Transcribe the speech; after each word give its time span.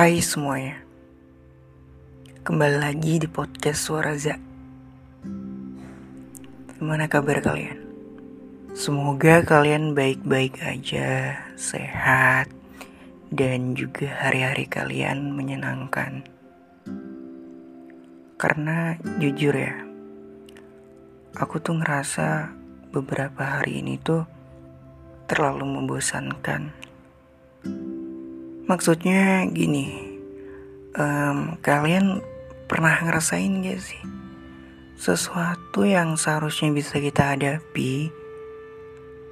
Hai 0.00 0.16
semuanya. 0.24 0.80
Kembali 2.40 2.80
lagi 2.80 3.20
di 3.20 3.28
podcast 3.28 3.84
Suara 3.84 4.16
Za. 4.16 4.32
Gimana 6.72 7.04
kabar 7.04 7.44
kalian? 7.44 7.76
Semoga 8.72 9.44
kalian 9.44 9.92
baik-baik 9.92 10.56
aja 10.64 11.36
Sehat 11.52 12.48
Dan 13.28 13.76
juga 13.76 14.08
hari-hari 14.24 14.64
kalian 14.72 15.36
menyenangkan. 15.36 16.24
Karena 18.40 18.96
jujur 19.20 19.52
ya 19.52 19.84
Aku 21.36 21.60
tuh 21.60 21.76
ngerasa 21.76 22.48
beberapa 22.88 23.60
hari 23.60 23.84
ini 23.84 24.00
tuh 24.00 24.24
terlalu 25.28 25.68
membosankan 25.68 26.88
Maksudnya 28.70 29.50
gini, 29.50 29.90
um, 30.94 31.58
kalian 31.58 32.22
pernah 32.70 32.94
ngerasain 33.02 33.66
gak 33.66 33.82
sih 33.82 34.02
sesuatu 35.00 35.88
yang 35.88 36.20
seharusnya 36.20 36.68
bisa 36.76 37.00
kita 37.00 37.32
hadapi, 37.32 38.12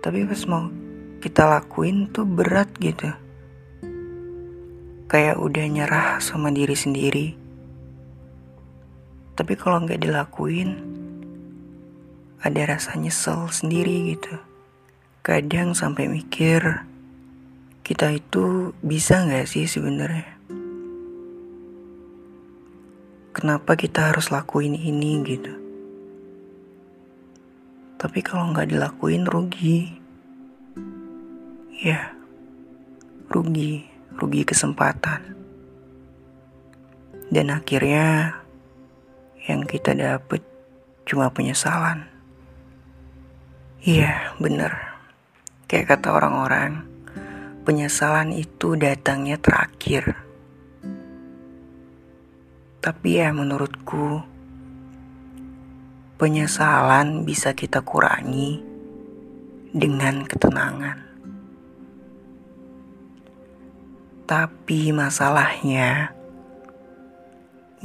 tapi 0.01 0.25
pas 0.25 0.43
mau 0.49 0.73
kita 1.21 1.45
lakuin 1.45 2.09
tuh 2.09 2.25
berat 2.25 2.73
gitu, 2.81 3.13
kayak 5.13 5.37
udah 5.37 5.69
nyerah 5.69 6.09
sama 6.25 6.49
diri 6.49 6.73
sendiri. 6.73 7.37
Tapi 9.37 9.55
kalau 9.61 9.85
nggak 9.85 10.01
dilakuin, 10.09 10.73
ada 12.41 12.65
rasa 12.65 12.97
nyesel 12.97 13.53
sendiri 13.53 14.17
gitu. 14.17 14.41
Kadang 15.21 15.77
sampai 15.77 16.09
mikir, 16.09 16.88
kita 17.89 18.13
itu 18.13 18.77
bisa 18.85 19.25
nggak 19.25 19.49
sih 19.49 19.65
sebenarnya? 19.65 20.29
Kenapa 23.33 23.81
kita 23.81 24.13
harus 24.13 24.29
lakuin 24.29 24.77
ini 24.77 25.25
gitu? 25.25 25.57
Tapi 27.97 28.21
kalau 28.21 28.53
nggak 28.53 28.77
dilakuin 28.77 29.25
rugi, 29.25 29.89
ya 31.81 32.13
rugi, 33.33 33.89
rugi 34.21 34.43
kesempatan. 34.45 35.33
Dan 37.33 37.49
akhirnya 37.49 38.37
yang 39.49 39.65
kita 39.65 39.97
dapet 39.97 40.45
cuma 41.09 41.33
penyesalan. 41.33 42.05
Iya, 43.81 44.37
bener. 44.37 44.77
Kayak 45.65 45.97
kata 45.97 46.13
orang-orang, 46.13 46.88
penyesalan 47.69 48.33
itu 48.33 48.81
datangnya 48.81 49.37
terakhir. 49.37 50.17
Tapi 52.81 53.21
ya 53.21 53.29
menurutku 53.29 54.25
penyesalan 56.17 57.29
bisa 57.29 57.53
kita 57.53 57.85
kurangi 57.85 58.65
dengan 59.77 60.25
ketenangan. 60.25 60.97
Tapi 64.25 64.89
masalahnya 64.97 66.17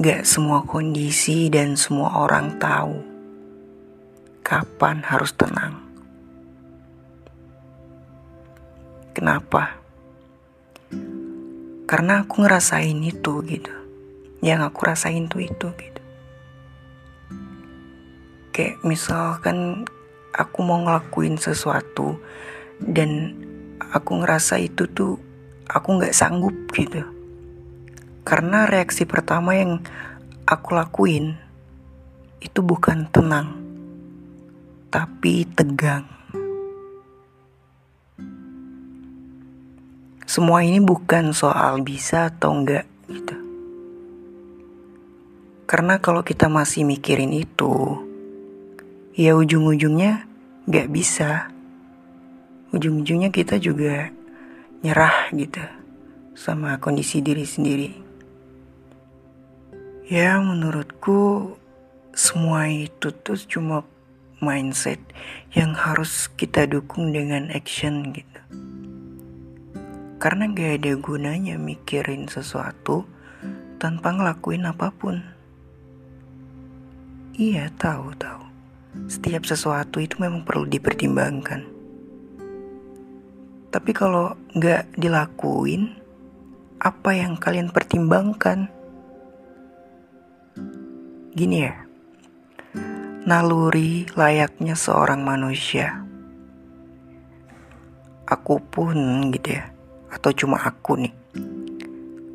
gak 0.00 0.24
semua 0.24 0.64
kondisi 0.64 1.52
dan 1.52 1.76
semua 1.76 2.24
orang 2.24 2.56
tahu 2.56 3.04
kapan 4.40 5.04
harus 5.04 5.36
tenang. 5.36 5.83
Kenapa? 9.14 9.78
Karena 11.86 12.26
aku 12.26 12.42
ngerasain 12.42 12.98
itu 12.98 13.46
gitu. 13.46 13.70
Yang 14.42 14.60
aku 14.74 14.80
rasain 14.90 15.30
tuh 15.30 15.46
itu 15.46 15.70
gitu. 15.78 16.02
Kayak 18.50 18.82
misalkan 18.82 19.86
aku 20.34 20.58
mau 20.66 20.82
ngelakuin 20.82 21.38
sesuatu 21.38 22.18
dan 22.82 23.38
aku 23.94 24.18
ngerasa 24.18 24.58
itu 24.58 24.90
tuh 24.90 25.14
aku 25.70 26.02
nggak 26.02 26.16
sanggup 26.16 26.54
gitu. 26.74 27.06
Karena 28.26 28.66
reaksi 28.66 29.06
pertama 29.06 29.54
yang 29.54 29.78
aku 30.42 30.74
lakuin 30.74 31.38
itu 32.42 32.60
bukan 32.66 33.06
tenang, 33.14 33.54
tapi 34.90 35.46
tegang. 35.54 36.23
Semua 40.34 40.66
ini 40.66 40.82
bukan 40.82 41.30
soal 41.30 41.78
bisa 41.86 42.26
atau 42.26 42.58
enggak 42.58 42.90
gitu. 43.06 43.38
Karena 45.62 46.02
kalau 46.02 46.26
kita 46.26 46.50
masih 46.50 46.82
mikirin 46.82 47.30
itu, 47.30 48.02
ya 49.14 49.38
ujung-ujungnya 49.38 50.26
nggak 50.66 50.90
bisa. 50.90 51.54
Ujung-ujungnya 52.74 53.30
kita 53.30 53.62
juga 53.62 54.10
nyerah 54.82 55.30
gitu 55.38 55.62
sama 56.34 56.82
kondisi 56.82 57.22
diri 57.22 57.46
sendiri. 57.46 57.90
Ya 60.10 60.42
menurutku 60.42 61.54
semua 62.10 62.66
itu 62.66 63.14
tuh 63.22 63.38
cuma 63.46 63.86
mindset 64.42 64.98
yang 65.54 65.78
harus 65.78 66.26
kita 66.26 66.66
dukung 66.66 67.14
dengan 67.14 67.54
action 67.54 68.10
gitu. 68.10 68.63
Karena 70.24 70.48
gak 70.48 70.80
ada 70.80 70.92
gunanya 70.96 71.60
mikirin 71.60 72.24
sesuatu 72.32 73.04
tanpa 73.76 74.16
ngelakuin 74.16 74.64
apa 74.64 74.88
pun. 74.88 75.20
Iya, 77.36 77.68
tahu, 77.76 78.16
tahu. 78.16 78.40
Setiap 79.04 79.44
sesuatu 79.44 80.00
itu 80.00 80.16
memang 80.16 80.40
perlu 80.40 80.64
dipertimbangkan. 80.64 81.66
Tapi 83.68 83.90
kalau 83.90 84.38
nggak 84.54 84.96
dilakuin, 84.96 85.92
apa 86.78 87.10
yang 87.10 87.34
kalian 87.34 87.74
pertimbangkan? 87.74 88.70
Gini 91.34 91.68
ya, 91.68 91.74
naluri 93.26 94.06
layaknya 94.14 94.78
seorang 94.78 95.26
manusia. 95.26 96.06
Aku 98.30 98.62
pun 98.62 98.94
gitu 99.34 99.58
ya, 99.58 99.73
atau 100.14 100.30
cuma 100.30 100.62
aku 100.62 101.02
nih. 101.02 101.14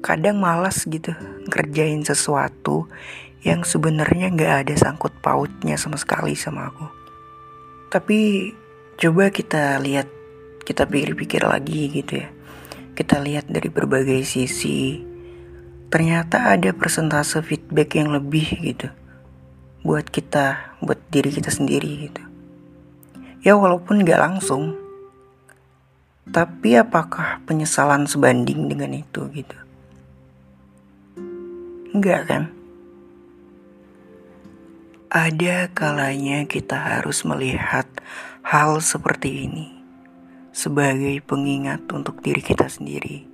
Kadang 0.04 0.44
malas 0.44 0.84
gitu 0.84 1.16
ngerjain 1.48 2.04
sesuatu 2.04 2.92
yang 3.40 3.64
sebenarnya 3.64 4.36
nggak 4.36 4.54
ada 4.68 4.76
sangkut 4.76 5.16
pautnya 5.24 5.80
sama 5.80 5.96
sekali 5.96 6.36
sama 6.36 6.68
aku. 6.68 6.86
Tapi 7.88 8.52
coba 9.00 9.32
kita 9.32 9.80
lihat 9.80 10.12
kita 10.68 10.84
pikir-pikir 10.84 11.48
lagi 11.48 11.88
gitu 11.90 12.20
ya. 12.20 12.30
Kita 12.94 13.24
lihat 13.24 13.48
dari 13.48 13.72
berbagai 13.72 14.28
sisi. 14.28 15.00
Ternyata 15.90 16.54
ada 16.54 16.70
persentase 16.76 17.42
feedback 17.42 17.96
yang 17.98 18.12
lebih 18.14 18.46
gitu 18.62 18.92
buat 19.80 20.12
kita 20.12 20.76
buat 20.84 21.00
diri 21.08 21.32
kita 21.32 21.50
sendiri 21.50 22.12
gitu. 22.12 22.24
Ya 23.40 23.56
walaupun 23.56 24.04
nggak 24.04 24.20
langsung 24.20 24.76
tapi 26.30 26.78
apakah 26.78 27.42
penyesalan 27.50 28.06
sebanding 28.06 28.70
dengan 28.70 28.94
itu 28.94 29.26
gitu? 29.34 29.58
Enggak 31.90 32.22
kan? 32.30 32.44
Ada 35.10 35.74
kalanya 35.74 36.46
kita 36.46 36.78
harus 36.78 37.26
melihat 37.26 37.90
hal 38.46 38.78
seperti 38.78 39.50
ini 39.50 39.74
sebagai 40.54 41.18
pengingat 41.26 41.90
untuk 41.90 42.22
diri 42.22 42.46
kita 42.46 42.70
sendiri. 42.70 43.26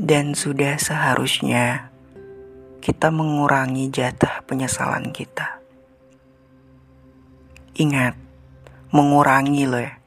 Dan 0.00 0.32
sudah 0.32 0.80
seharusnya 0.80 1.92
kita 2.80 3.12
mengurangi 3.12 3.92
jatah 3.92 4.40
penyesalan 4.48 5.12
kita. 5.12 5.60
Ingat, 7.76 8.16
mengurangi 8.90 9.68
loh 9.68 9.84
ya 9.84 10.03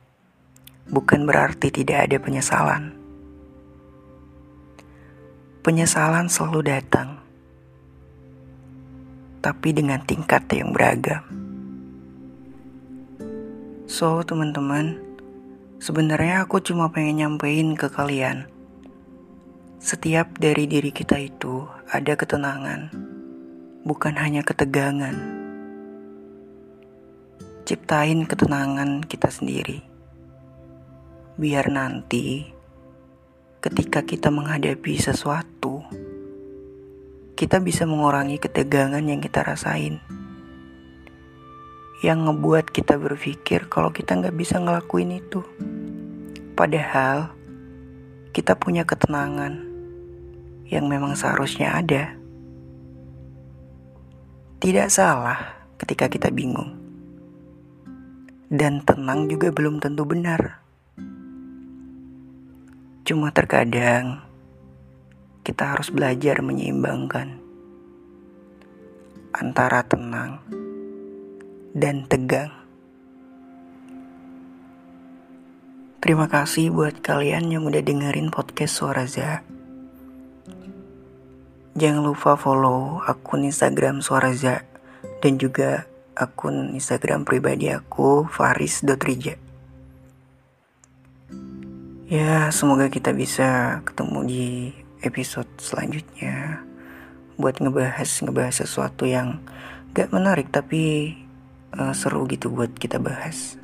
bukan 0.88 1.28
berarti 1.28 1.68
tidak 1.72 2.08
ada 2.08 2.18
penyesalan. 2.20 2.96
Penyesalan 5.64 6.32
selalu 6.32 6.72
datang, 6.72 7.20
tapi 9.44 9.76
dengan 9.76 10.00
tingkat 10.08 10.48
yang 10.56 10.72
beragam. 10.72 11.24
So, 13.88 14.24
teman-teman, 14.24 15.00
sebenarnya 15.84 16.48
aku 16.48 16.64
cuma 16.64 16.88
pengen 16.88 17.20
nyampein 17.24 17.76
ke 17.76 17.92
kalian. 17.92 18.48
Setiap 19.84 20.40
dari 20.40 20.72
diri 20.72 20.92
kita 20.96 21.20
itu 21.20 21.68
ada 21.92 22.16
ketenangan, 22.16 22.92
bukan 23.84 24.16
hanya 24.16 24.44
ketegangan. 24.44 25.16
Ciptain 27.68 28.24
ketenangan 28.24 29.04
kita 29.04 29.28
sendiri 29.28 29.97
biar 31.38 31.70
nanti 31.70 32.50
ketika 33.62 34.02
kita 34.02 34.34
menghadapi 34.34 34.98
sesuatu, 34.98 35.86
kita 37.38 37.62
bisa 37.62 37.86
mengurangi 37.86 38.42
ketegangan 38.42 39.06
yang 39.06 39.22
kita 39.22 39.46
rasain. 39.46 40.02
Yang 42.02 42.20
ngebuat 42.26 42.74
kita 42.74 42.98
berpikir 42.98 43.70
kalau 43.70 43.94
kita 43.94 44.18
nggak 44.18 44.34
bisa 44.34 44.58
ngelakuin 44.58 45.22
itu. 45.22 45.46
Padahal 46.58 47.30
kita 48.34 48.58
punya 48.58 48.82
ketenangan 48.82 49.62
yang 50.66 50.90
memang 50.90 51.14
seharusnya 51.14 51.78
ada. 51.78 52.18
Tidak 54.58 54.90
salah 54.90 55.70
ketika 55.78 56.10
kita 56.10 56.34
bingung. 56.34 56.82
Dan 58.50 58.82
tenang 58.82 59.30
juga 59.30 59.54
belum 59.54 59.78
tentu 59.78 60.02
benar. 60.02 60.67
Cuma 63.08 63.32
terkadang 63.32 64.20
kita 65.48 65.64
harus 65.64 65.88
belajar 65.88 66.44
menyeimbangkan 66.44 67.40
antara 69.32 69.80
tenang 69.88 70.44
dan 71.72 72.04
tegang. 72.04 72.52
Terima 76.04 76.28
kasih 76.28 76.76
buat 76.76 77.00
kalian 77.00 77.48
yang 77.48 77.64
udah 77.64 77.80
dengerin 77.80 78.28
podcast 78.28 78.76
Suara 78.76 79.08
Za. 79.08 79.40
Jangan 81.80 82.04
lupa 82.04 82.36
follow 82.36 83.00
akun 83.08 83.48
Instagram 83.48 84.04
Suara 84.04 84.36
Za 84.36 84.68
dan 85.24 85.40
juga 85.40 85.88
akun 86.12 86.76
Instagram 86.76 87.24
pribadi 87.24 87.72
aku 87.72 88.28
faris.rija. 88.28 89.47
Ya, 92.08 92.48
semoga 92.56 92.88
kita 92.88 93.12
bisa 93.12 93.84
ketemu 93.84 94.20
di 94.24 94.46
episode 95.04 95.52
selanjutnya 95.60 96.64
buat 97.36 97.60
ngebahas 97.60 98.08
ngebahas 98.24 98.64
sesuatu 98.64 99.04
yang 99.04 99.44
gak 99.92 100.16
menarik 100.16 100.48
tapi 100.48 101.12
uh, 101.76 101.92
seru 101.92 102.24
gitu 102.32 102.48
buat 102.48 102.72
kita 102.80 103.04
bahas. 103.04 103.60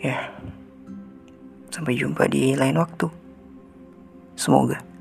Ya, 0.00 0.32
sampai 1.68 2.00
jumpa 2.00 2.24
di 2.32 2.56
lain 2.56 2.80
waktu. 2.80 3.12
Semoga. 4.32 4.91